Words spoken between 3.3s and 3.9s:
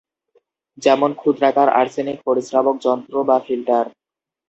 Filter.